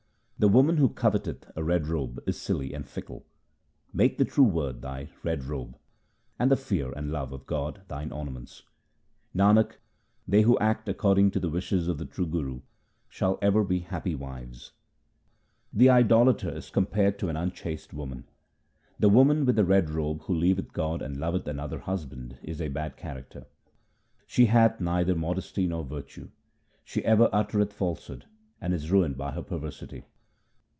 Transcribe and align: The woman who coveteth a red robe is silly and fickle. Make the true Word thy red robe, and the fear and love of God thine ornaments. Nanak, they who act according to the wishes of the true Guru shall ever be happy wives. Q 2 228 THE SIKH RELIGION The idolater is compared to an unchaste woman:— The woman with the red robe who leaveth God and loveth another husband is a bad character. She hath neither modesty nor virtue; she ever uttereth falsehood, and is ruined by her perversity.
The 0.43 0.47
woman 0.47 0.77
who 0.77 0.89
coveteth 0.89 1.51
a 1.55 1.63
red 1.63 1.85
robe 1.85 2.19
is 2.25 2.35
silly 2.35 2.73
and 2.73 2.83
fickle. 2.83 3.27
Make 3.93 4.17
the 4.17 4.25
true 4.25 4.43
Word 4.43 4.81
thy 4.81 5.07
red 5.21 5.43
robe, 5.43 5.77
and 6.39 6.49
the 6.49 6.55
fear 6.57 6.91
and 6.91 7.11
love 7.11 7.31
of 7.31 7.45
God 7.45 7.83
thine 7.89 8.11
ornaments. 8.11 8.63
Nanak, 9.35 9.75
they 10.27 10.41
who 10.41 10.57
act 10.57 10.89
according 10.89 11.29
to 11.29 11.39
the 11.39 11.51
wishes 11.51 11.87
of 11.87 11.99
the 11.99 12.07
true 12.07 12.25
Guru 12.25 12.61
shall 13.07 13.37
ever 13.39 13.63
be 13.63 13.81
happy 13.81 14.15
wives. 14.15 14.71
Q 15.77 15.81
2 15.81 15.85
228 15.85 15.85
THE 15.85 15.85
SIKH 15.85 15.91
RELIGION 15.91 16.07
The 16.07 16.15
idolater 16.15 16.57
is 16.57 16.71
compared 16.71 17.19
to 17.19 17.29
an 17.29 17.37
unchaste 17.37 17.93
woman:— 17.93 18.27
The 19.01 19.09
woman 19.09 19.45
with 19.45 19.55
the 19.55 19.63
red 19.63 19.91
robe 19.91 20.21
who 20.23 20.33
leaveth 20.33 20.73
God 20.73 21.03
and 21.03 21.17
loveth 21.17 21.47
another 21.47 21.81
husband 21.81 22.39
is 22.41 22.59
a 22.59 22.67
bad 22.69 22.97
character. 22.97 23.45
She 24.25 24.47
hath 24.47 24.81
neither 24.81 25.13
modesty 25.13 25.67
nor 25.67 25.83
virtue; 25.83 26.29
she 26.83 27.05
ever 27.05 27.29
uttereth 27.31 27.73
falsehood, 27.73 28.25
and 28.59 28.73
is 28.73 28.89
ruined 28.89 29.19
by 29.19 29.33
her 29.33 29.43
perversity. 29.43 30.05